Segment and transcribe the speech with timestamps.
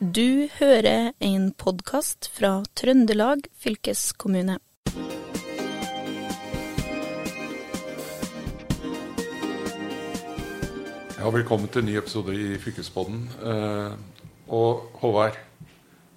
[0.00, 4.54] Du hører en podkast fra Trøndelag fylkeskommune.
[11.18, 13.28] Ja, velkommen til en ny episode i Fylkespodden.
[13.44, 13.92] Eh,
[14.48, 15.36] og Håvard,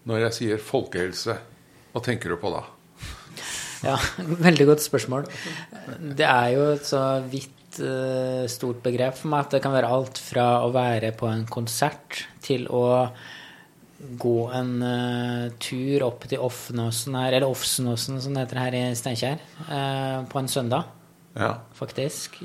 [0.07, 1.35] når jeg sier folkehelse,
[1.91, 2.63] hva tenker du på da?
[3.89, 3.99] Ja,
[4.47, 5.27] veldig godt spørsmål.
[5.99, 9.91] Det er jo et så vidt uh, stort begrep for meg at det kan være
[9.91, 12.85] alt fra å være på en konsert til å
[14.19, 18.83] gå en uh, tur opp til Offnåsen her, eller Offsnåsen som det heter her i
[18.97, 19.39] Steinkjer,
[19.69, 20.83] uh, på en søndag,
[21.35, 21.55] Ja.
[21.73, 22.35] faktisk.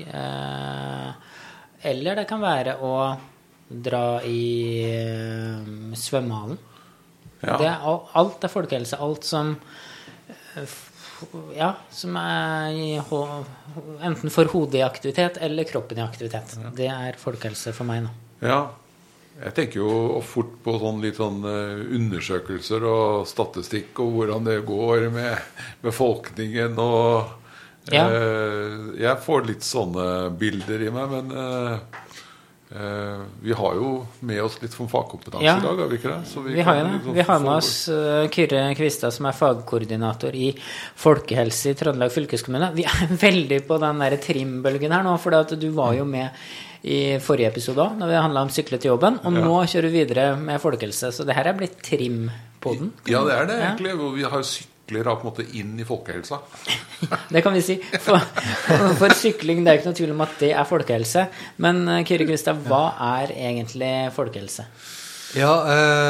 [1.83, 2.93] eller det kan være å
[3.69, 6.57] dra i svømmehallen.
[7.43, 7.57] Ja.
[7.57, 7.85] Det er,
[8.19, 8.97] alt er folkehelse.
[8.99, 9.57] Alt som
[11.55, 12.71] Ja, som er
[14.07, 16.57] enten for hodet i aktivitet eller kroppen i aktivitet.
[16.75, 18.09] Det er folkehelse for meg nå.
[18.41, 18.61] ja.
[19.39, 24.57] Jeg tenker jo fort på sånn litt sånn eh, undersøkelser og statistikk og hvordan det
[24.67, 25.37] går med
[25.85, 27.35] befolkningen og
[27.91, 28.03] Ja.
[28.05, 31.79] eh, Jeg får litt sånne bilder i meg, men eh,
[32.75, 35.55] eh, vi har jo med oss litt sånn fagkompetanse Ja.
[35.57, 36.27] i dag, har vi ikke det?
[36.29, 36.99] Så Vi har det.
[37.05, 40.51] Sånn Vi har med oss eh, Kyrre Kvistad, som er fagkoordinator i
[40.95, 42.73] folkehelse i Trøndelag fylkeskommune.
[42.75, 46.29] Vi er veldig på den der trimbølgen her nå, for du var jo med
[46.83, 49.19] i forrige episode òg, når vi handla om sykle til jobben.
[49.25, 49.43] Og Ja.
[49.43, 51.11] nå kjører vi videre med folkehelse.
[51.11, 52.91] Så det her er blitt trim-poden.
[53.07, 53.95] Ja, det er det egentlig.
[53.99, 56.39] hvor Vi har sykler på en måte inn i folkehelsa.
[57.31, 57.75] Det kan vi si.
[57.99, 58.17] For,
[58.97, 61.27] for sykling, det er ikke noe tvil om at det er folkehelse.
[61.57, 64.65] Men eh, Kyrre Kristian, hva er egentlig folkehelse?
[65.37, 65.51] Ja,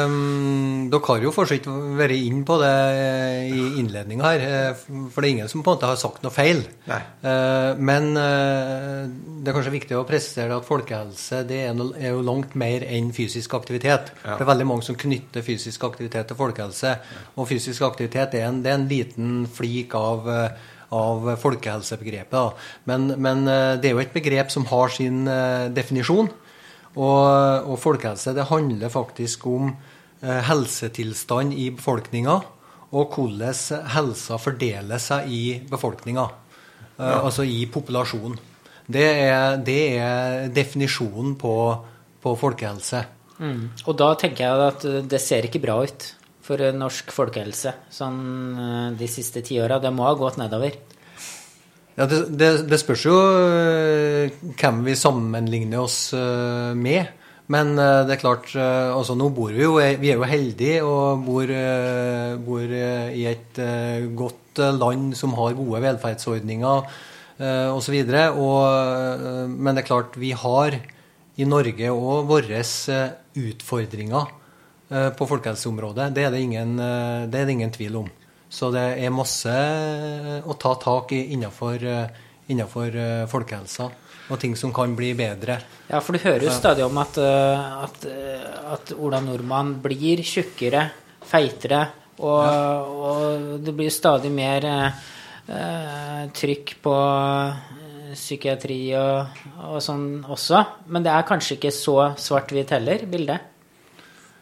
[0.08, 1.50] um, dere har jo for
[1.98, 4.44] vært inn på det eh, i innledninga her.
[4.46, 4.80] eh,
[5.12, 6.62] For det er ingen som på en måte har sagt noe feil.
[6.88, 9.04] Eh, Men uh,
[9.44, 12.86] det er kanskje viktig å presisere at folkehelse det er, no, er jo langt mer
[12.88, 14.08] enn fysisk aktivitet.
[14.24, 14.38] Ja.
[14.38, 16.96] Det er veldig mange som knytter fysisk aktivitet til folkehelse.
[17.36, 22.62] Og fysisk aktivitet er en, det er en liten flik av uh, av folkehelsebegrepet.
[22.90, 25.20] Men, men det er jo et begrep som har sin
[25.70, 26.26] definisjon.
[26.96, 32.40] Og, og folkehelse det handler faktisk om eh, helsetilstand i befolkninga,
[32.90, 36.26] og hvordan helsa fordeler seg i befolkninga.
[36.98, 38.38] Eh, Altså i populasjonen.
[38.90, 41.54] Det er, det er definisjonen på,
[42.22, 43.04] på folkehelse.
[43.40, 43.70] Mm.
[43.86, 46.08] Og da tenker jeg at eh, det ser ikke bra ut
[46.44, 48.20] for eh, norsk folkehelse sånn
[48.58, 49.80] eh, de siste tiåra.
[49.80, 50.76] Det må ha gått nedover.
[52.00, 57.10] Ja, det, det, det spørs jo øh, hvem vi sammenligner oss øh, med.
[57.52, 61.20] Men øh, det er klart altså Nå bor vi jo Vi er jo heldige og
[61.26, 61.50] bor,
[62.46, 63.60] bor i et
[64.16, 66.88] godt land som har gode velferdsordninger
[67.74, 67.98] osv.
[69.48, 70.76] Men det er klart, vi har
[71.36, 72.62] i Norge òg våre
[73.40, 74.32] utfordringer
[75.16, 76.10] på folkehelseområdet.
[76.16, 78.10] Det er det ingen, det er det ingen tvil om.
[78.50, 79.52] Så det er masse
[80.42, 83.86] å ta tak i innenfor, eh, innenfor eh, folkehelsa,
[84.30, 85.60] og ting som kan bli bedre.
[85.86, 90.22] Ja, for du hører jo stadig om at, eh, at, eh, at Ola Nordmann blir
[90.26, 90.88] tjukkere,
[91.30, 91.84] feitere,
[92.20, 92.42] og,
[93.06, 95.04] og det blir stadig mer eh,
[95.46, 99.40] eh, trykk på eh, psykiatri og,
[99.70, 100.64] og sånn også.
[100.90, 103.49] Men det er kanskje ikke så svart-hvitt heller, bildet?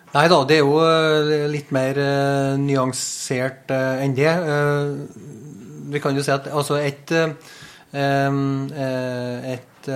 [0.09, 4.31] Nei da, det er jo eh, litt mer uh, nyansert uh, enn det.
[4.41, 5.05] Uh,
[5.93, 7.13] vi kan jo si at altså et
[9.49, 9.89] Et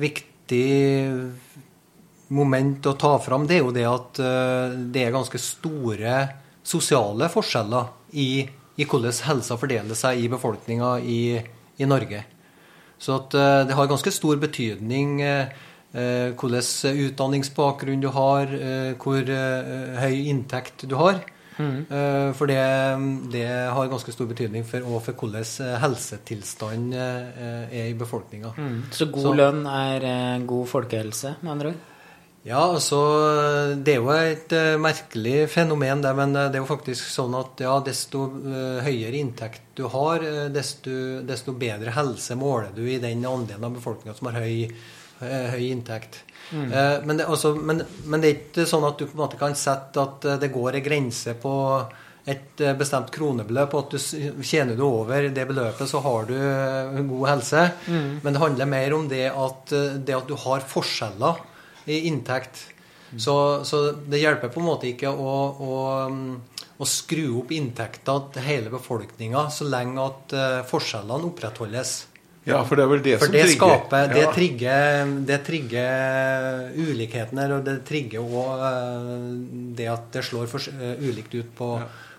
[0.00, 0.70] viktig
[2.34, 4.18] moment å ta fram, det er jo det at
[4.90, 6.16] det er ganske store
[6.66, 11.38] sosiale forskjeller i, i hvordan helsa fordeler seg i befolkninga i,
[11.78, 12.24] i Norge.
[12.98, 13.38] Så at
[13.70, 15.54] det har ganske stor betydning eh,
[15.92, 21.20] eh, hvilken utdanningsbakgrunn du har, eh, hvor eh, høy inntekt du har.
[21.60, 22.32] Mm.
[22.38, 22.56] for det,
[23.34, 25.42] det har ganske stor betydning for, for hvordan
[25.82, 28.54] helsetilstanden helsetilstand eh, er i befolkninga.
[28.96, 31.82] Så god Så- lønn er eh, god folkehelse, med andre ord?
[32.48, 36.70] Ja, altså Det er jo et eh, merkelig fenomen, det, men eh, det er jo
[36.70, 42.38] faktisk sånn at ja, desto eh, høyere inntekt du har, eh, desto, desto bedre helse
[42.40, 44.88] måler du i den andelen av befolkninga som har høy, eh,
[45.20, 46.22] høy inntekt.
[46.52, 49.38] Eh, men, det, altså, men, men det er ikke sånn at du på en måte
[49.40, 51.54] kan sette at eh, det går en grense på
[52.28, 56.34] et eh, bestemt kronebeløp, og at du tjener du over det beløpet, så har du
[56.36, 57.64] eh, god helse.
[58.24, 61.40] Men det handler mer om det at, eh, det at du har forskjeller
[61.90, 62.66] i inntekt.
[63.18, 65.30] Så, så det hjelper på en måte ikke å,
[65.66, 65.78] å,
[66.12, 66.34] mm,
[66.78, 71.96] å skru opp inntekta til hele befolkninga så lenge at eh, forskjellene opprettholdes.
[72.50, 73.74] Ja, for det er vel det For som det trigger.
[73.78, 74.32] skaper Det Ja.
[74.34, 80.96] trigger, det trigger ulikheten her, og det trigger òg det at det slår for, eh,
[81.00, 81.70] ulikt ut på,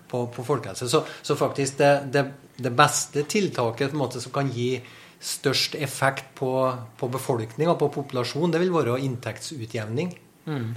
[0.08, 0.88] på, på folkehelse.
[0.88, 2.24] Så, så faktisk det, det,
[2.62, 4.80] det beste tiltaket på en måte som kan gi
[5.22, 6.50] størst effekt på,
[6.98, 10.16] på befolkninga, på populasjonen, det vil være inntektsutjevning.
[10.48, 10.72] Eh,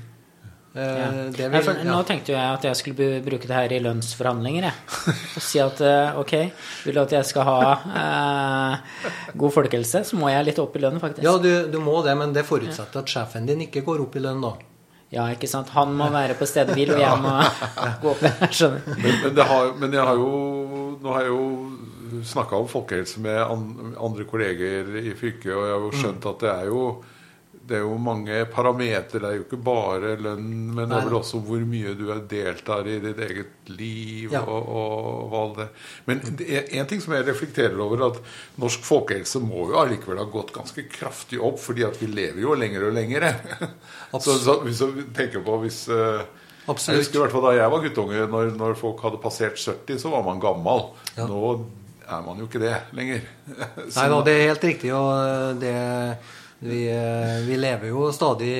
[0.75, 1.07] Ja.
[1.31, 3.79] det Nei, vil, for, Nå tenkte jo jeg at jeg skulle bruke det her i
[3.79, 4.67] lønnsforhandlinger.
[4.67, 5.15] Jeg.
[5.39, 6.33] Og si at eh, ok,
[6.83, 7.59] vil du at jeg skal ha
[8.01, 9.03] eh,
[9.39, 11.23] god folkehelse, så må jeg litt opp i lønn, faktisk.
[11.23, 14.25] ja, du, du må det, men det forutsetter at sjefen din ikke går opp i
[14.27, 14.55] lønn, da.
[15.15, 15.71] Ja, ikke sant.
[15.77, 17.33] Han må være på stedet hvil, og jeg må
[18.03, 18.23] gå opp.
[18.25, 18.85] Jeg skjønner.
[18.91, 20.31] Men, men, det har, men jeg har jo
[21.05, 23.37] Nå har jeg jo snakka om folkehelse med
[24.01, 26.85] andre kolleger i fylket, og jeg har jo skjønt at det er jo
[27.65, 29.19] det er jo mange parametere.
[29.23, 32.19] Det er jo ikke bare lønn, men det er vel også hvor mye du er
[32.29, 34.43] deltar i ditt eget liv Ja.
[34.45, 35.67] og, og hva det
[36.05, 38.19] Men en ting som jeg reflekterer over, at
[38.61, 42.53] norsk folkehelse må jo allikevel ha gått ganske kraftig opp, fordi at vi lever jo
[42.53, 43.27] lenger og lenger.
[44.13, 46.21] så, så hvis du tenker på hvis eh,
[46.65, 46.95] Absolutt.
[46.95, 49.99] Jeg husker i hvert fall Da jeg var guttunge, når, når folk hadde passert 70,
[50.01, 50.87] så var man gammel.
[51.17, 51.27] Ja.
[51.29, 51.41] Nå
[52.05, 53.21] er man jo ikke det lenger.
[53.89, 54.89] Så- Nei da, det er helt riktig.
[54.97, 55.73] Og det,
[56.59, 58.53] vi, eh, vi lever jo stadig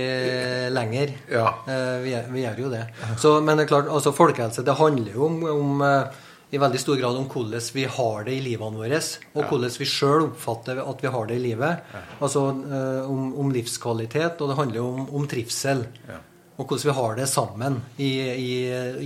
[0.71, 1.13] lenger.
[1.31, 1.47] Ja.
[1.67, 2.83] Eh, Vi, gjør- vi gjør jo det.
[3.17, 6.21] Så, men det er klart, altså folkehelse det handler jo om, om eh,
[6.51, 8.99] i veldig stor grad om hvordan vi har det i livene våre,
[9.35, 11.95] og hvordan vi sjøl oppfatter at vi har det i livet.
[12.21, 15.85] Altså eh, om, om livskvalitet, og det handler jo om, om trivsel.
[16.07, 16.19] Ja.
[16.57, 18.51] Og hvordan vi har det sammen i, i,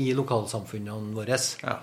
[0.09, 1.39] i lokalsamfunnene våre.
[1.63, 1.79] Ja.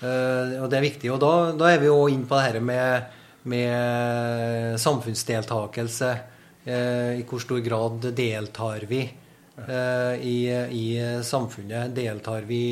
[0.00, 1.10] Og det er viktig.
[1.12, 3.08] Og da, da er vi jo inne på det her med,
[3.42, 6.10] med samfunnsdeltakelse.
[6.64, 10.38] Eh, I hvor stor grad deltar vi eh, i,
[10.70, 10.86] i
[11.24, 11.94] samfunnet?
[11.96, 12.62] Deltar vi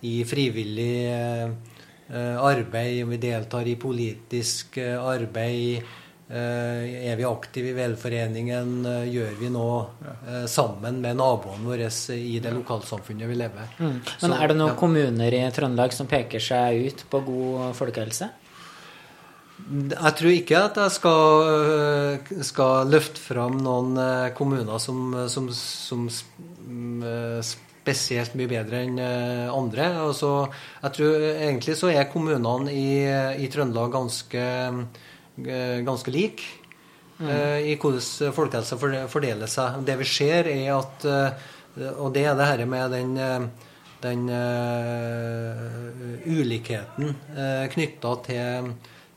[0.00, 1.70] i frivillig arbeid?
[2.08, 3.06] arbeid?
[3.06, 5.82] Vi deltar i politisk eh, arbeid?
[6.28, 8.86] Eh, er vi aktive i velforeningen?
[8.88, 9.80] Eh, Gjør vi noe
[10.26, 13.74] eh, sammen med naboene våre i det lokalsamfunnet vi lever?
[13.78, 13.98] Mm.
[14.22, 14.78] Men er det noen ja.
[14.80, 18.30] kommuner i Trøndelag som peker seg ut på god folkehelse?
[19.72, 25.46] Jeg tror ikke at jeg skal, øh, skal løfte fram noen øh, kommuner som, som,
[25.54, 26.02] som
[27.00, 29.86] øh, spesielt mye bedre enn øh, andre.
[30.04, 30.34] Altså,
[30.82, 32.90] jeg tror egentlig så er kommunene i,
[33.40, 34.44] i Trøndelag ganske,
[35.38, 36.60] øh, ganske like
[37.14, 37.28] Mm.
[37.62, 38.76] i hvordan folkehelse
[39.06, 39.76] fordeler seg.
[39.86, 43.46] Det vi ser, er at øh, Og det er det her med den øh,
[44.04, 45.56] den uh,
[46.28, 48.72] ulikheten uh, knytta til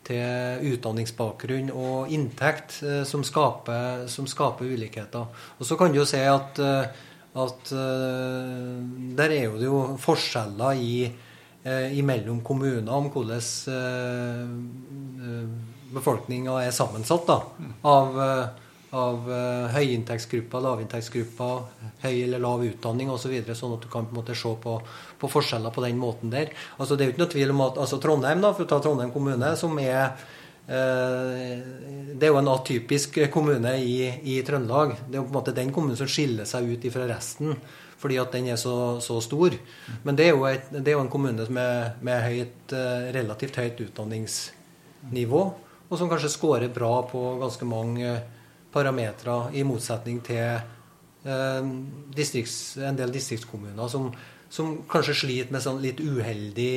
[0.08, 5.28] til utdanningsbakgrunn og inntekt eh, som, skaper, som skaper ulikheter.
[5.58, 7.08] Og så kan du jo se at, eh,
[7.44, 8.76] at eh,
[9.20, 11.00] der er jo det jo forskjeller i,
[12.06, 13.42] mellom kommuner om hvordan
[15.92, 17.36] befolkninga er sammensatt da,
[17.92, 18.20] av,
[18.96, 24.08] av eh, høyinntektsgrupper, lavinntektsgrupper, høy eller lav utdanning osv., så videre, sånn at du kan
[24.08, 24.78] på en måte se på,
[25.20, 26.54] på forskjeller på den måten der.
[26.78, 28.80] Altså Det er jo ikke noe tvil om at altså Trondheim, da, for å ta
[28.84, 31.66] Trondheim kommune, som er eh,
[32.14, 34.96] Det er jo en atypisk kommune i, i Trøndelag.
[35.04, 37.60] Det er jo på en måte den kommunen som skiller seg ut fra resten,
[38.00, 39.58] fordi at den er så, så stor.
[40.08, 43.84] Men det er et, det er jo en kommune med, med høyt, eh, relativt høyt
[43.90, 45.46] utdanningsnivå,
[45.88, 48.16] og som kanskje scorer bra på ganske mange
[48.78, 50.46] parametere, i motsetning til
[51.26, 51.70] eh,
[52.16, 54.12] distrikts, en del distriktskommuner som,
[54.50, 56.74] som kanskje sliter med sånn litt uheldig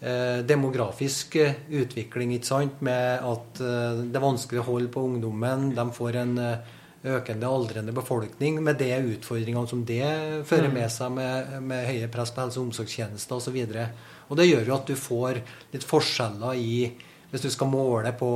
[0.00, 2.80] eh, demografisk eh, utvikling, ikke sant?
[2.84, 5.70] med at eh, det er vanskelig å holde på ungdommen.
[5.76, 6.74] De får en eh,
[7.06, 10.06] økende aldrende befolkning med de utfordringene som det
[10.48, 13.60] fører med seg, med, med høye press på helse- og omsorgstjenester osv.
[13.62, 13.86] Og, så
[14.30, 15.42] og det gjør jo at du får
[15.74, 16.78] litt forskjeller i
[17.26, 18.30] Hvis du skal måle på,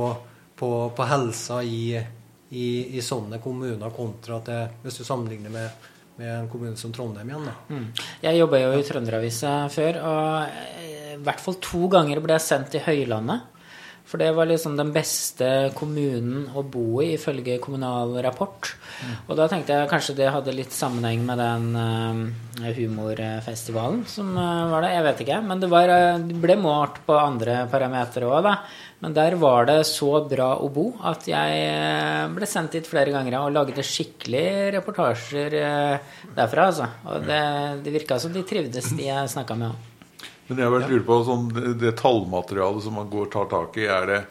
[0.59, 1.95] på, på helsa i,
[2.51, 5.87] i, i sånne kommuner kontra til hvis du sammenligner med,
[6.19, 7.47] med en kommune som Trondheim igjen.
[7.71, 7.87] Mm.
[8.25, 12.47] Jeg jobba jo i Trønderavisa før, og eh, i hvert fall to ganger ble jeg
[12.49, 13.47] sendt til Høylandet.
[14.11, 18.73] For det var liksom den beste kommunen å bo i, ifølge Kommunal Rapport.
[19.29, 24.67] Og da tenkte jeg kanskje det hadde litt sammenheng med den uh, humorfestivalen som uh,
[24.73, 24.97] var der.
[24.97, 25.39] Jeg vet ikke.
[25.47, 25.93] Men det, var,
[26.27, 28.57] det ble målt på andre parametere òg, da.
[29.01, 33.09] Men der var det så bra å bo at jeg eh, ble sendt dit flere
[33.13, 36.89] ganger og lagde skikkelig reportasjer eh, derfra, altså.
[37.09, 37.39] Og det,
[37.81, 39.87] det virka som de trivdes, de jeg snakka med òg.
[40.51, 44.09] Men jeg bare lurer på sånn, det, tallmaterialet som man går tar tak i, er
[44.09, 44.21] det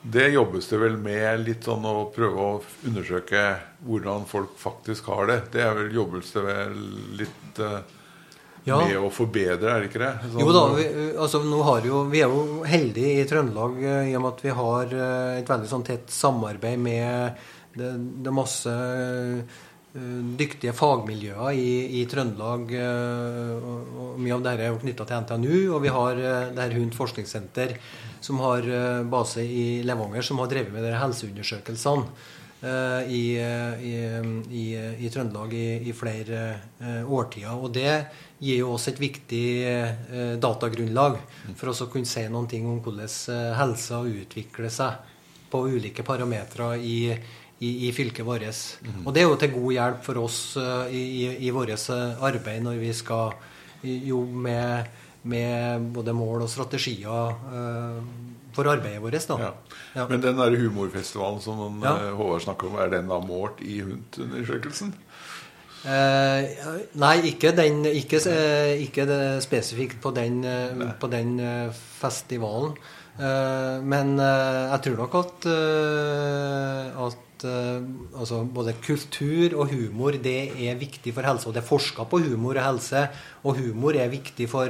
[0.00, 3.42] det jobbes det vel med litt sånn å prøve å undersøke
[3.84, 5.40] hvordan folk faktisk har det.
[5.52, 6.78] Det er vel jobbes det vel
[7.20, 7.80] litt eh,
[8.66, 8.80] ja.
[8.82, 10.10] med å forbedre, er det ikke det?
[10.26, 11.40] Sånn, jo da, vi, altså,
[11.86, 14.94] jo, vi er jo heldige i Trøndelag i og med at vi har
[15.40, 17.42] et veldig sånn tett samarbeid med
[17.78, 17.90] det,
[18.26, 18.74] det masse
[19.90, 22.68] dyktige fagmiljøer i, i Trøndelag.
[22.70, 25.56] Og, og mye av dette er jo knytta til NTNU.
[25.74, 27.74] Og vi har det her Hund forskningssenter
[28.22, 28.68] som har
[29.10, 32.06] base i Levanger, som har drevet med de helseundersøkelsene.
[32.62, 33.94] Eh, i, eh, i,
[34.50, 34.64] i,
[34.98, 36.40] i, Trøndelag i, flere
[36.78, 37.54] eh, årtier.
[37.56, 37.92] Og det
[38.40, 39.44] gir jo oss et viktig
[40.40, 41.16] datagrunnlag
[41.56, 45.16] for oss å kunne si noen ting om hvordan helsa utvikler seg
[45.50, 47.10] på ulike parametere i,
[47.64, 48.62] i, fylket vårt.
[48.84, 49.02] Mm.
[49.04, 50.40] Og det er jo til god hjelp for oss
[50.88, 51.04] i,
[51.40, 53.36] i vårt arbeid når vi skal
[53.84, 57.36] jobbe med, med både mål og strategier
[58.54, 59.28] for arbeidet vårt.
[59.28, 59.38] da.
[59.38, 59.52] Ja.
[59.94, 60.06] Ja.
[60.08, 61.96] Men den der humorfestivalen som ja.
[61.96, 64.94] Eh, Håvard snakker om, er den da målt i HUNT-undersøkelsen?
[65.80, 66.44] Eh,
[67.00, 69.06] nei, ikke, den, ikke, eh, ikke
[69.40, 71.38] spesifikt på den, eh, på den
[71.72, 72.76] festivalen.
[73.16, 75.48] Eh, men jeg tror nok at,
[77.06, 77.46] at
[78.20, 81.48] altså både kultur og humor det er viktig for helse.
[81.48, 83.08] Og det er forska på humor og helse,
[83.42, 84.68] og humor er viktig for,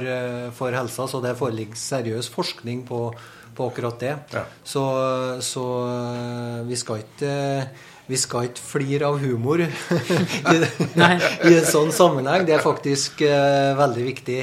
[0.55, 1.09] for helsa.
[1.11, 3.11] Så det foreligger seriøs forskning på
[3.61, 4.17] på akkurat det.
[4.33, 4.43] Ja.
[4.63, 4.83] Så,
[5.45, 7.33] så, eh, vi skal ikke
[8.11, 9.67] vi skal ikke flire av humor i,
[10.57, 12.43] i, en sånn sammenheng.
[12.47, 14.39] Det er faktisk uh, veldig viktig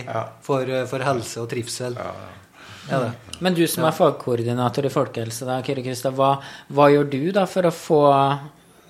[0.46, 1.98] for, eh, for, helse og trivsel.
[2.88, 3.02] Ja,
[3.44, 6.38] Men du som er fagkoordinator i folkehelse, da, Kyrre Kristian, hva,
[6.72, 8.00] hva, gjør du da for å få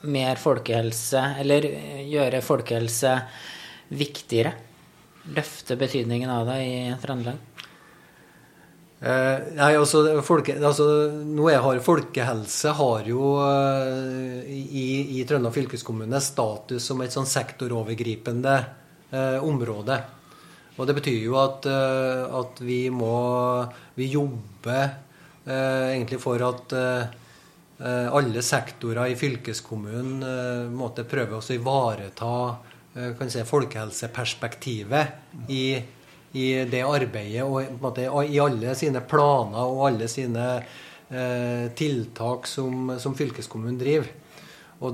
[0.06, 1.66] mer folkehelse, eller
[2.06, 3.16] gjøre folkehelse
[3.98, 4.54] viktigere?
[5.34, 7.66] Løfte betydningen av det i Trøndelag?
[8.98, 10.84] Eh, nei, altså, folke, altså
[11.62, 18.56] har Folkehelse har jo eh, i, i Trøndelag fylkeskommune status som et sånn sektorovergripende
[19.12, 20.00] eh, område.
[20.74, 23.14] Og det betyr jo at, eh, at vi må
[23.98, 24.82] Vi jobber
[25.46, 26.74] eh, egentlig for at
[27.78, 30.18] alle sektorer i fylkeskommunen
[30.74, 32.58] måtte prøve å ivareta
[33.14, 35.06] kan si, folkehelseperspektivet
[35.54, 35.78] i
[36.36, 42.94] i det arbeidet og måte, i alle sine planer og alle sine eh, tiltak som,
[43.00, 44.10] som, fylkeskommunen driver.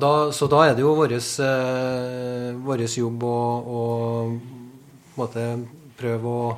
[0.00, 3.38] Da, så da er det jo vår eh, jobb å,
[3.78, 3.82] å
[5.18, 5.48] måte,
[5.98, 6.50] prøve å,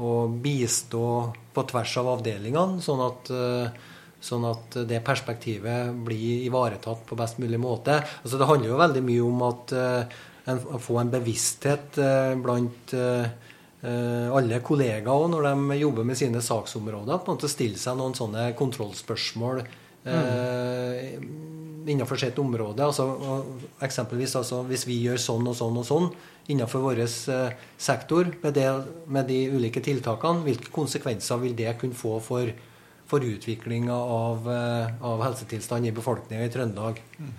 [0.00, 1.06] å, bistå
[1.54, 7.38] på tvers av avdelingene, sånn at, eh, sånn at det perspektivet blir ivaretatt på best
[7.44, 8.00] mulig måte.
[8.24, 12.34] Altså, det handler jo veldig mye om at, eh, en, å få en bevissthet eh,
[12.40, 13.26] blant Eh,
[13.84, 18.46] alle kollegaer når de jobber med sine saksområder, på en måte stille seg noen sånne
[18.56, 21.18] kontrollspørsmål eh,
[21.86, 22.84] innenfor sitt område.
[22.84, 23.06] Altså,
[23.84, 26.08] eksempelvis altså, hvis vi gjør sånn og sånn og sånn
[26.52, 28.68] innenfor vår eh, sektor med, det,
[29.06, 32.50] med, de ulike tiltakene, hvilke konsekvenser vil det kunne få for,
[33.08, 37.00] for utviklinga av, eh, av helsetilstanden i befolkninga i Trøndelag?
[37.18, 37.32] Mm.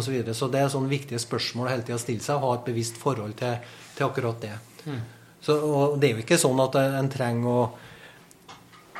[0.00, 2.96] Så, så det er sånne viktige spørsmål hele tida å stille seg ha et bevisst
[3.00, 3.58] forhold til,
[3.98, 4.54] til akkurat det.
[4.86, 5.02] Mm.
[5.46, 5.54] Så,
[6.00, 7.66] det er jo ikke sånn at en trenger å,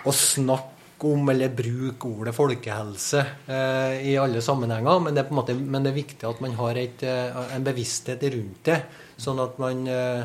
[0.07, 5.35] å snakke om eller bruke ordet folkehelse eh, i alle sammenhenger, men det, er på
[5.35, 8.79] en måte, men det er viktig at man har et, eh, en bevissthet rundt det,
[9.21, 10.23] sånn at man, eh,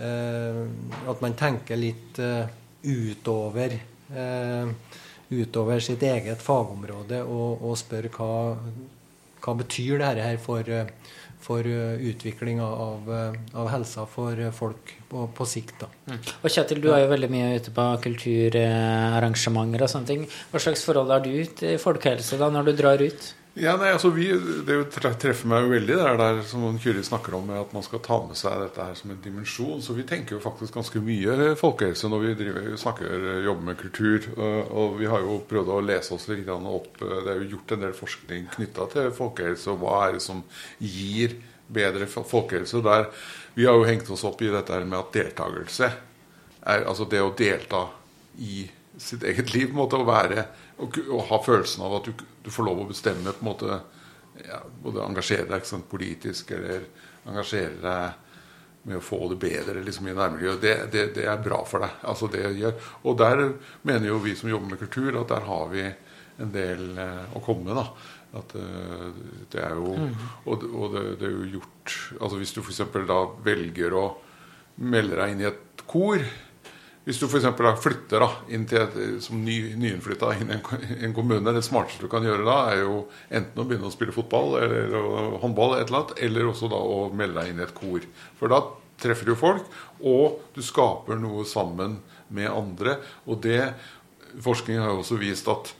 [0.00, 2.48] eh at man tenker litt eh,
[2.80, 4.96] utover eh,
[5.30, 8.32] utover sitt eget fagområde og, og spør hva,
[9.44, 10.72] hva betyr dette her for,
[11.40, 13.10] for utviklinga utvikling av,
[13.54, 15.84] av, helsa for folk på, på sikt.
[16.06, 16.18] Mm.
[16.42, 20.26] Og Kjetil, du er jo veldig mye ute på kulturarrangementer og sånne ting.
[20.52, 23.30] Hva slags forhold har du til folkehelse da, når du drar ut?
[23.58, 24.28] Ja, nei, altså vi,
[24.66, 28.20] Det treffer meg jo veldig det der som Kyrre snakker om, at man skal ta
[28.22, 29.82] med seg dette her som en dimensjon.
[29.82, 34.28] Så vi tenker jo faktisk ganske mye folkehelse når vi driver, snakker, jobber med kultur.
[34.38, 37.02] Og vi har jo prøvd å lese oss litt opp.
[37.02, 40.44] Det er jo gjort en del forskning knytta til folkehelse, og hva er det som
[40.78, 41.40] gir
[41.70, 42.84] bedre folkehelse.
[42.86, 43.10] Der,
[43.58, 45.90] vi har jo hengt oss opp i dette med at deltakelse
[46.70, 47.88] er altså det å delta
[48.38, 48.68] i
[49.00, 49.74] sitt eget liv.
[49.74, 50.46] måte Å være
[50.80, 53.80] og, ha følelsen av at du, du, får lov å bestemme på en måte
[54.40, 56.86] ja, Både engasjere deg sant, politisk eller
[57.28, 58.28] engasjere deg
[58.88, 60.62] med å få det bedre liksom, i nærmiljøet.
[60.62, 61.98] Det, det, det, er bra for deg.
[62.08, 62.78] Altså, det gjør.
[63.04, 63.42] Og der
[63.84, 65.84] mener jo vi som jobber med kultur, at der har vi
[66.40, 67.76] en del eh, å komme med.
[67.76, 69.08] da at uh,
[69.50, 70.10] det er jo mm.
[70.44, 72.84] Og, og det, det, er jo gjort Altså Hvis du f.eks.
[73.08, 74.04] da velger å
[74.86, 76.22] melde deg inn i et kor
[77.06, 77.46] hvis du f.eks.
[77.80, 82.04] flytter da, inn til et, som ny, nyinnflytta inn i en, en, kommune, det smarteste
[82.04, 82.98] du kan gjøre da, er jo
[83.32, 84.92] enten å begynne å spille fotball eller
[85.40, 88.04] håndball, eller, et eller, annet, eller også da å melde deg inn i et kor.
[88.36, 88.60] For da
[89.00, 89.72] treffer jo folk,
[90.04, 93.00] og du skaper noe sammen med andre.
[93.28, 93.62] Og det
[94.30, 95.72] Forskning har jo også vist at,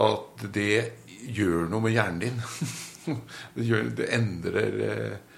[0.00, 0.94] at det
[1.36, 2.38] gjør noe med hjernen din.
[3.58, 5.33] det, gjør, det endrer eh,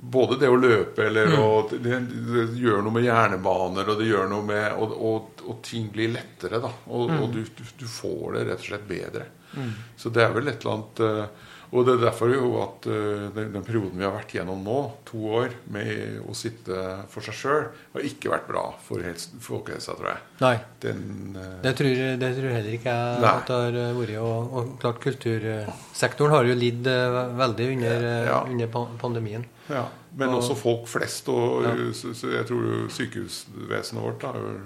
[0.00, 1.38] både det å løpe eller mm.
[1.42, 5.58] å, det, det, gjør noe med hjernebaner, og det gjør noe med Og, og, og
[5.66, 6.70] ting blir lettere, da.
[6.86, 7.18] Og, mm.
[7.22, 7.42] og du,
[7.80, 9.26] du, får det rett og slett bedre.
[9.56, 9.72] Mm.
[9.98, 13.26] Så det er vel et eller annet uh, og det er derfor jo at uh,
[13.34, 16.78] den, den, perioden vi har vært gjennom nå, to år med å sitte
[17.12, 19.04] for seg sjøl, har ikke vært bra for
[19.44, 20.24] folkehelsa, tror jeg.
[20.40, 20.54] Nei.
[20.84, 21.04] Den,
[21.36, 23.34] uh, det, tror, det, tror, heller ikke jeg nei.
[23.34, 24.16] at det har vært.
[24.22, 28.42] Og, og, klart kultursektoren har jo lidd uh, veldig under, ja.
[28.48, 29.44] under, pandemien.
[29.68, 29.84] Ja,
[30.16, 31.28] Men og, også folk flest.
[31.28, 31.76] Og ja.
[31.92, 34.56] så, så jeg tror sykehusvesenet vårt har jo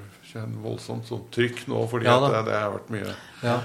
[0.41, 3.57] en voldsomt sånn trykk nå, fordi ja, det, det, har vært mye ja.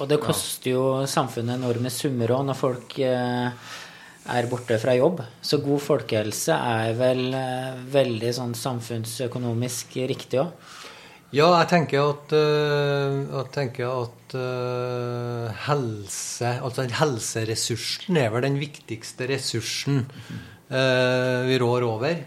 [0.00, 3.68] Og det koster jo samfunnet enorme summer òg når folk eh,
[4.36, 5.22] er borte fra jobb.
[5.40, 10.74] Så god folkehelse er vel eh, veldig sånn samfunnsøkonomisk riktig òg.
[11.34, 18.60] Ja, jeg tenker at, uh, jeg tenker at uh, helse Altså helseressursen er vel den
[18.60, 20.04] viktigste ressursen
[20.70, 22.22] uh, vi rår over.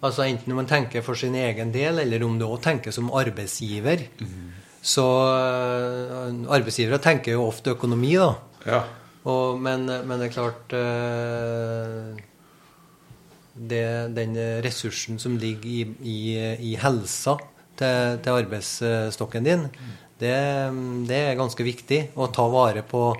[0.00, 4.06] Altså Enten man tenker for sin egen del, eller om du òg tenker som arbeidsgiver.
[4.20, 4.48] Mm.
[4.80, 8.32] Så uh, arbeidsgivere tenker jo ofte økonomi, da.
[8.64, 8.80] Ja.
[9.28, 12.16] Og, men, men, det er klart uh,
[13.52, 13.84] det,
[14.16, 16.20] Den ressursen som ligger i, i,
[16.70, 17.36] i helsa
[17.76, 19.68] til, til, arbeidsstokken din,
[20.20, 20.32] det,
[21.08, 23.10] det, er ganske viktig å ta vare på.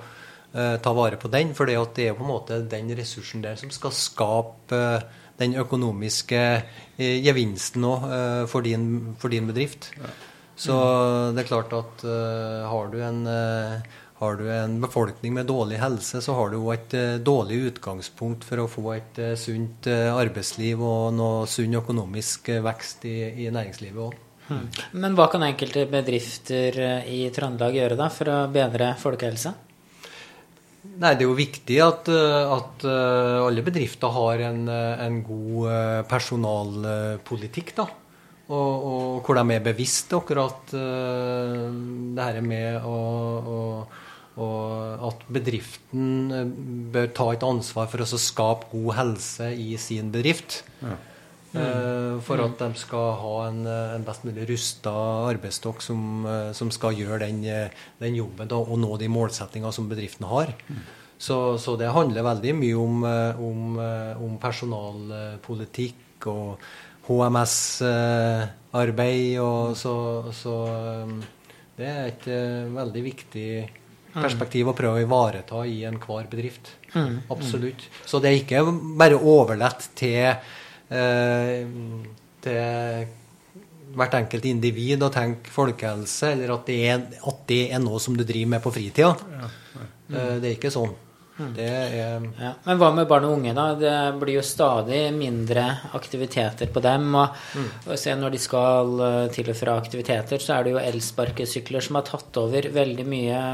[0.50, 3.60] Uh, ta vare på den, for det er jo på en måte den ressursen der
[3.60, 4.80] som skal skape
[5.40, 8.66] den økonomiske eh, gevinsten òg eh, for,
[9.20, 9.90] for, din bedrift.
[9.96, 10.12] Ja.
[10.60, 10.76] Så
[11.32, 15.78] det er klart at uh, har, du en, uh, har du en befolkning med dårlig
[15.80, 20.82] helse, så har du òg et uh, dårlig utgangspunkt for å få et sunt arbeidsliv
[20.84, 23.16] og noe sunn økonomisk vekst i,
[23.46, 24.20] i næringslivet òg.
[24.50, 24.68] Hmm.
[25.00, 26.76] Men hva kan enkelte bedrifter
[27.08, 29.54] i Trøndelag gjøre da for å bedre folkehelsa?
[30.80, 35.22] Nei, Det er jo viktig at, eh, at eh, alle bedrifter har en, eh, en
[35.22, 37.74] god personalpolitikk.
[37.76, 37.88] da.
[38.50, 42.96] Og, og, hvor de er bevisst akkurat det her med å,
[43.54, 43.58] å,
[44.42, 44.48] å,
[45.06, 50.64] at bedriften bør ta et ansvar for å skape god helse i sin bedrift.
[50.82, 50.96] Ja.
[51.50, 52.20] Mm.
[52.22, 54.92] For at de skal ha en, en best mulig rusta
[55.32, 57.42] arbeidsstokk som, eh, som, skal gjøre den,
[57.98, 60.48] den jobben da, og nå de målsettingene som bedriften har.
[60.68, 60.80] Mm.
[61.20, 63.78] Så, så, det handler veldig mye om, eh, om,
[64.28, 66.48] om personalpolitikk og
[67.10, 68.30] HMS-arbeid.
[69.42, 69.94] og så,
[70.36, 70.54] så
[71.80, 72.26] det er et
[72.76, 73.50] veldig viktig
[74.14, 76.76] perspektiv å prøve å ivareta i enhver bedrift.
[76.94, 77.26] Mm.
[77.30, 77.82] Absolutt.
[78.06, 78.62] Så det er ikke
[78.98, 80.36] bare overlatt til Eh,
[80.90, 82.58] til
[83.96, 88.16] hvert enkelt individ å tenke folkehelse, eller at det, er, at det er noe som
[88.18, 89.14] du driver med på fritida.
[89.14, 89.54] Ja.
[90.10, 90.10] Mm.
[90.10, 90.92] Det er ikke sånn.
[91.40, 91.52] Mm.
[91.56, 92.50] Det er ja.
[92.66, 93.70] Men hva med barn og unge, da?
[93.78, 95.62] Det blir jo stadig mindre
[95.96, 97.06] aktiviteter på dem.
[97.16, 97.68] Og, mm.
[97.86, 101.86] og se når de skal eh, til og fra aktiviteter, så er det jo elsparkesykler
[101.86, 103.44] som har tatt over veldig mye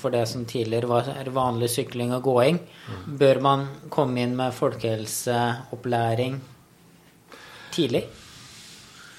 [0.00, 2.58] for det som tidligere var vanlig sykling og gåing.
[2.88, 3.04] Mm.
[3.22, 6.40] Bør man komme inn med folkehelseopplæring
[7.74, 8.06] tidlig?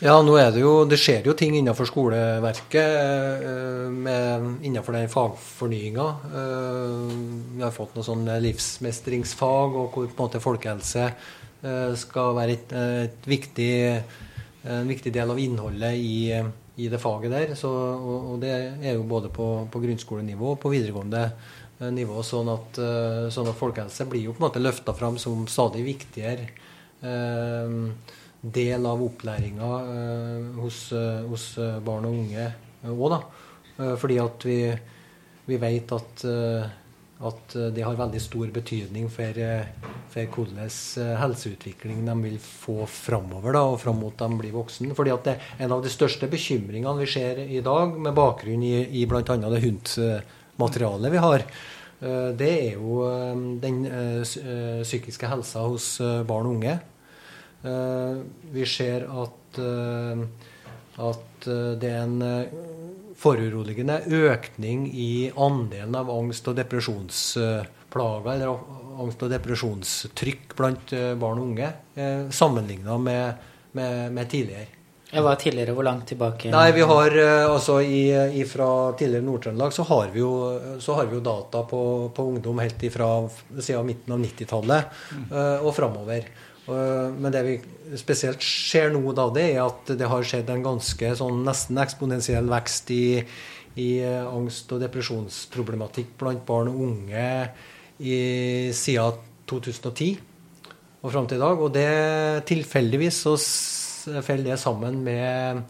[0.03, 5.11] Ja, nå er det jo Det skjer jo ting innenfor skoleverket eh, med, innenfor den
[5.11, 6.07] fagfornyinga.
[6.39, 7.13] Eh,
[7.55, 12.57] vi har fått noe sånn livsmestringsfag, og hvor på en måte folkehelse eh, skal være
[12.57, 12.73] et,
[13.07, 13.75] et viktig,
[14.73, 16.17] en viktig del av innholdet i,
[16.75, 17.53] i det faget der.
[17.55, 21.29] Så, og, og, det er jo både på, på grunnskolenivå og på videregående
[21.95, 22.17] nivå.
[22.27, 22.81] Sånn at,
[23.31, 26.49] sånn at folkehelse blir jo på en måte løfta fram som stadig viktigere.
[27.03, 27.79] Eh,
[28.43, 32.47] del av opplæringa eh, hos, eh, hos, eh, barn og unge
[32.83, 33.19] òg, da.
[33.95, 34.57] fordi at vi,
[35.47, 36.23] vi vet at,
[37.23, 39.39] at det har veldig stor betydning for,
[40.11, 40.59] for hvordan
[41.21, 44.91] helseutvikling de vil få framover, da, og fram mot de blir voksne.
[44.93, 48.75] Fordi at det, En av de største bekymringene vi ser i dag, med bakgrunn i,
[48.99, 49.23] i bl.a.
[49.23, 51.47] det HUNT-materialet vi har,
[52.35, 52.99] det er jo
[53.63, 53.85] den
[54.83, 55.93] psykiske helsa hos
[56.27, 56.81] barn og unge.
[57.63, 58.17] Eh,
[58.51, 60.23] vi ser at, eh,
[60.99, 62.49] at eh, det er en
[63.15, 68.51] foruroligende økning i andelen av angst- og depresjonsplager, eller
[68.99, 71.71] angst- og depresjonstrykk blant barn og unge,
[72.33, 74.67] sammenligna med, med, med tidligere.
[75.13, 76.49] Jeg var tidligere, Hvor langt tilbake?
[76.51, 80.33] Nei, vi har altså i, Fra tidligere Nord-Trøndelag så, har vi jo,
[80.81, 83.11] så har vi jo data på, på ungdom helt fra
[83.59, 85.29] siden midten av 90-tallet mm.
[85.61, 86.25] og framover.
[86.67, 87.55] Men det vi
[87.99, 92.47] spesielt ser nå, da, det er at det har skjedd en ganske sånn nesten eksponentiell
[92.47, 93.05] vekst i,
[93.83, 97.25] i angst- og depresjonsproblematikk blant barn og unge
[97.99, 98.17] i,
[98.75, 99.19] siden
[99.51, 100.13] 2010
[101.03, 101.59] og fram til i dag.
[101.59, 101.89] Og det
[102.49, 103.35] tilfeldigvis så
[104.23, 105.63] faller det sammen med,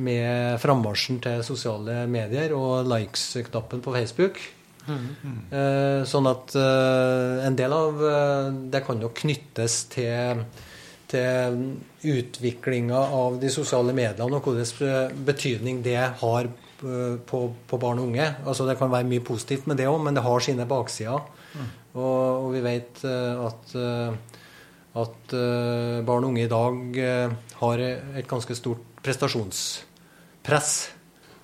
[0.00, 4.40] med frammarsjen til sosiale medier og likes-knappen på Facebook.
[4.88, 6.04] Mm.
[6.08, 10.42] Sånn at eh, en del av eh, det kan jo knyttes til,
[11.10, 11.60] til
[12.12, 16.50] utviklinga av de sosiale mediene og hvilken betydning det har
[16.82, 18.26] på, på, barn og unge.
[18.42, 21.22] Altså Det kan være mye positivt med det òg, men det har sine baksider.
[21.52, 21.68] Mm.
[21.92, 23.74] Og, og, vi vet at,
[25.04, 25.34] at
[26.08, 26.98] barn og unge i dag
[27.60, 30.74] har et ganske stort prestasjonspress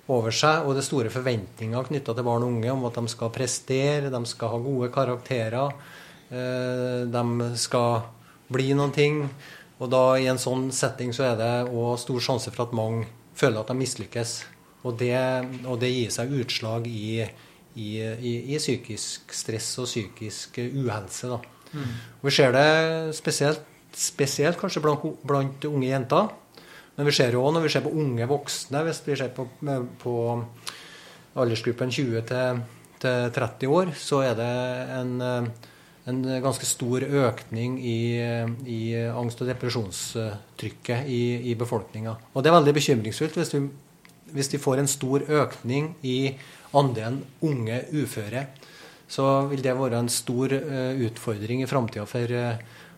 [0.08, 3.12] over seg, og det er store forventninger knytta til barn og unge om at de
[3.12, 5.74] skal prestere, de skal ha gode karakterer,
[6.32, 8.06] eh, de skal
[8.48, 9.22] bli noen ting.
[9.78, 13.06] Og da i en sånn setting så er det òg stor sjanse for at mange
[13.38, 14.40] føler at de mislykkes.
[14.86, 15.14] Og det,
[15.66, 17.20] og det gir seg utslag i,
[17.76, 21.30] i, i, i, psykisk stress og psykisk uhelse.
[21.30, 21.38] Da.
[21.74, 21.94] Mm.
[22.24, 22.68] Vi ser det
[23.18, 23.62] spesielt,
[23.94, 26.32] spesielt kanskje blant, blant unge jenter.
[26.98, 29.44] Men vi ser òg når vi ser på unge voksne, hvis vi ser på,
[30.02, 30.14] på
[31.38, 32.62] aldersgruppen 20 til,
[32.98, 34.48] til, 30 år, så er det
[34.96, 35.12] en,
[36.10, 38.00] en ganske stor økning i,
[38.66, 38.80] i
[39.12, 42.18] angst- og depresjonstrykket i, i befolkninga.
[42.34, 43.64] Og det er veldig bekymringsfullt hvis vi,
[44.34, 46.18] hvis vi får en stor økning i
[46.74, 48.48] andelen unge uføre.
[49.08, 52.38] Så vil det være en stor uh, utfordring i framtida for,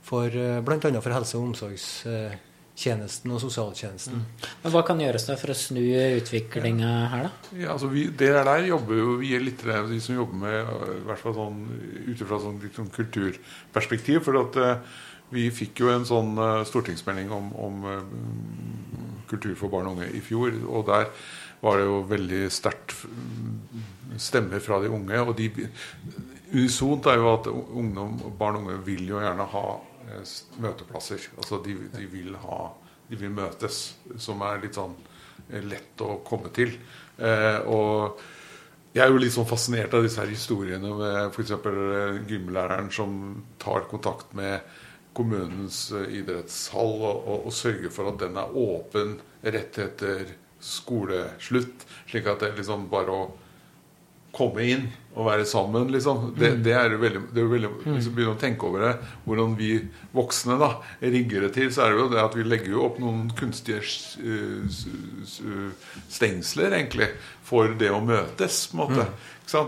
[0.03, 0.81] for uh, bl.a.
[0.81, 2.49] for helse- og omsorgssektoren
[2.81, 4.23] tjenesten og sosialtjenesten.
[4.23, 4.47] Mm.
[4.63, 5.83] Men Hva kan gjøres da for å snu
[6.21, 7.53] utviklinga her, da?
[7.59, 11.05] Ja, altså vi, det der jobber jo vi er litt de som jobber med i
[11.09, 11.61] hvert fall sånn,
[12.09, 14.23] ut fra sånn, sånn kulturperspektiv.
[14.27, 15.03] For at uh,
[15.35, 18.01] vi fikk jo en sånn uh, stortingsmelding om, om uh,
[19.31, 20.57] kultur for barn og unge i fjor.
[20.71, 21.11] Og der
[21.61, 22.97] var det jo veldig sterkt
[24.21, 25.21] stemmer fra de unge.
[25.21, 25.51] Og de
[26.51, 29.90] unisont er jo at ungdom, barn og unge vil jo gjerne ha Eh,
[30.61, 31.31] møteplasser.
[31.37, 32.61] Altså de, de, vil ha
[33.11, 34.93] De vil møtes, som er litt sånn
[35.49, 36.77] eh, lett å komme til.
[37.19, 38.21] Eh, og
[38.95, 41.57] jeg er jo litt sånn fascinert av disse her historiene med f.eks.
[41.59, 44.63] Eh, gymlæreren som tar kontakt med
[45.17, 51.87] kommunens idrettshall og, og, og, sørger for at den er åpen rett etter skoleslutt.
[52.07, 53.31] Slik at det er liksom bare å
[54.37, 56.29] komme inn og være sammen, liksom.
[56.37, 56.61] Det, mm.
[56.63, 57.87] det er jo veldig, det er veldig mm.
[57.97, 58.93] Hvis du begynner å tenke over det,
[59.25, 59.73] hvordan vi
[60.15, 60.71] voksne da
[61.03, 63.83] rigger det til, så er det jo det at vi legger jo opp noen kunstige
[66.15, 67.11] stengsler, egentlig,
[67.51, 69.09] for det å møtes, på en måte.
[69.11, 69.29] Mm.
[69.51, 69.65] Så,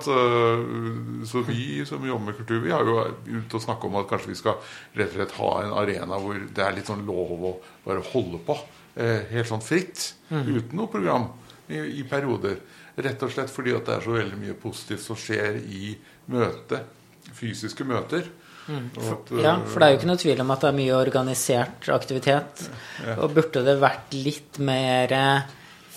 [1.27, 4.31] så, vi som jobber med kultur, vi har jo ute og snakke om at kanskje
[4.31, 4.61] vi skal
[4.95, 8.39] rett og slett ha en arena hvor det er litt sånn lov å bare holde
[8.47, 8.61] på.
[8.95, 10.13] Eh, helt sånn fritt.
[10.31, 10.53] Mm.
[10.53, 11.33] Uten noe program
[11.69, 12.59] i, i perioder.
[13.03, 15.95] Rett og slett fordi at det er så veldig mye positivt som skjer i
[16.33, 16.83] møte,
[17.33, 18.29] fysiske møter.
[18.69, 18.93] Mm.
[18.95, 21.89] At, ja, for det er jo ikke noe tvil om at det er mye organisert
[21.95, 22.69] aktivitet.
[23.03, 23.17] Ja.
[23.25, 25.51] Og burde det vært litt mer eh,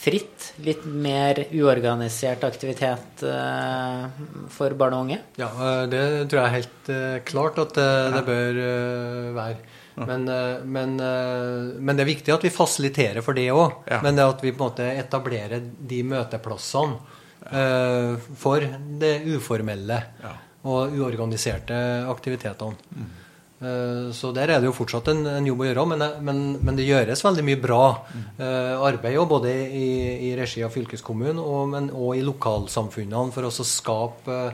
[0.06, 4.06] fritt, litt mer uorganisert aktivitet uh,
[4.54, 5.20] for barn og unge?
[5.40, 9.58] Ja, eh, det tror jeg er helt uh, klart at det, det bør uh, være.
[9.96, 13.84] Men, eh, men, eh, men, det er viktig at vi fasiliterer for det òg.
[13.90, 14.02] Ja.
[14.04, 16.98] Men det at vi på en måte etablerer de møteplassene
[17.46, 18.64] uh, for
[19.00, 20.34] det uformelle ja.
[20.66, 21.78] og uorganiserte
[22.12, 22.90] aktivitetene.
[22.92, 23.14] Mm.
[23.56, 26.90] Uh, så der er det jo fortsatt en, en jobb å gjøre, men, men, det
[26.90, 29.90] gjøres veldig mye bra uh, arbeid både i,
[30.28, 34.52] i, regi av fylkeskommunen og, men, og i lokalsamfunnene for å skape Eh,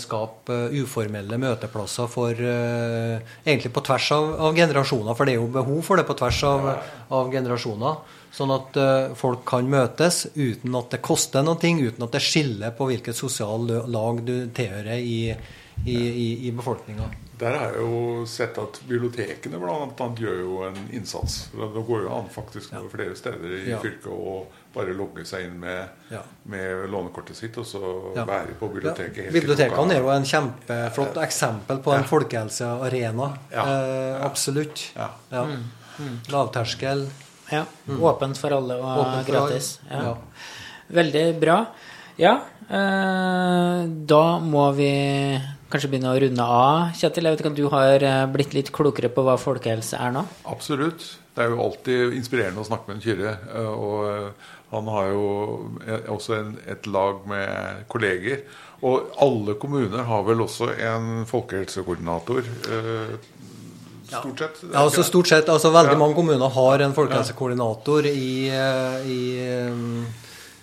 [0.00, 5.52] skape uformelle møteplasser for uh, Egentlig på tvers av, av, generasjoner, for det er jo
[5.54, 6.66] behov for det på tvers av,
[7.14, 8.16] av generasjoner.
[8.34, 8.76] Sånn at
[9.16, 13.64] folk kan møtes uten at det koster noe, uten at det skiller på hvilket sosial
[13.88, 15.32] lag du tilhører i,
[15.86, 17.08] i, i, i befolkninga.
[17.38, 21.44] Der har jeg jo sett at bibliotekene annet gjør jo en innsats.
[21.54, 23.78] Det går jo an faktisk noe flere steder i ja.
[23.82, 24.40] fylket å
[24.78, 26.22] bare logge seg inn med, ja.
[26.50, 27.80] med lånekortet sitt og så
[28.16, 29.32] være på biblioteket.
[29.34, 33.30] Bibliotekene er jo en kjempeflott eksempel på en folkehelsearena.
[33.50, 34.88] Eh, absolutt.
[35.34, 35.66] Mm.
[35.98, 36.16] Mm.
[36.32, 37.08] Lavterskel.
[37.50, 37.64] Ja.
[37.88, 38.02] Mm.
[38.02, 39.76] Åpent for alle og for gratis.
[40.88, 41.60] Veldig bra.
[42.18, 42.32] Ja,
[42.68, 44.92] eh, da må vi
[45.72, 46.92] kanskje begynne å runde av.
[46.96, 50.14] Kjetil, jeg vet ikke om du har eh, blitt litt klokere på hva folkehelse er
[50.16, 50.24] nå?
[50.48, 51.04] Absolutt.
[51.36, 53.34] Det er jo alltid inspirerende å snakke med en Kyrre.
[53.52, 55.26] Eh, og eh, han har jo
[56.12, 58.44] også en, et lag med kolleger.
[58.84, 62.46] Og alle kommuner har vel også en folkehelsekoordinator.
[64.08, 64.60] Stort sett.
[64.68, 69.18] Ja, altså stort sett, altså Veldig mange kommuner har en folkehelsekoordinator i, i,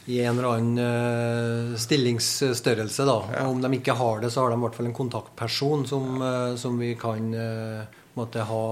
[0.06, 3.06] i en eller annen eh, stillingsstørrelse.
[3.06, 3.16] da.
[3.42, 6.22] Og Om de ikke har det, så har de i hvert fall en kontaktperson som,
[6.22, 8.66] eh, som vi kan eh, måtte ha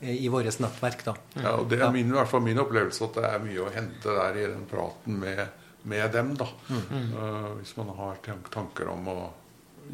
[0.00, 1.04] i vårt nettverk.
[1.04, 1.14] da.
[1.42, 3.72] Ja, og Det er min, i hvert fall min opplevelse at det er mye å
[3.74, 5.46] hente der i den praten med,
[5.82, 6.34] med dem.
[6.40, 6.48] da.
[6.70, 8.18] Eh, hvis man har
[8.50, 9.18] tanker om å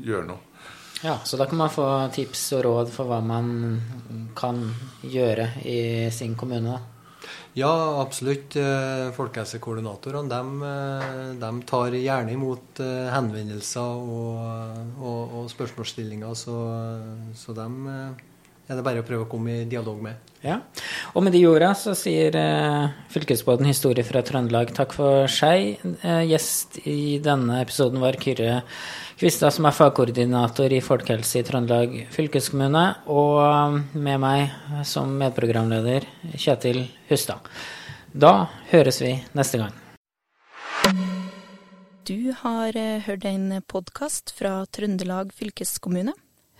[0.00, 0.42] gjøre noe.
[1.04, 4.62] Ja, så da kan man få tips og råd for hva man kan
[5.04, 6.78] gjøre i sin kommune.
[6.78, 6.95] da.
[7.56, 8.56] Ja, absolutt.
[8.60, 14.40] Eh, Folkehelsekoordinatorene de, eh, de tar gjerne imot eh, henvendelser og,
[15.00, 16.56] og, og spørsmålsstillinger, så,
[17.34, 18.24] så eh,
[18.66, 20.32] er det bare å prøve å komme i dialog med.
[20.42, 20.58] Ja.
[21.14, 25.80] Og med de orda så sier eh, fylkesbåten Historie fra Trøndelag takk for seg.
[26.02, 28.60] Eh, gjest i denne episoden var Kyrre
[29.16, 36.06] Kvistad, som er fagkoordinator i folkehelse i Trøndelag fylkeskommune, og eh, med meg som medprogramleder
[36.34, 37.46] Kjetil Hustad.
[38.16, 39.74] Da høres vi neste gang.
[42.06, 46.12] Du har eh, hørt en podkast fra Trøndelag fylkeskommune.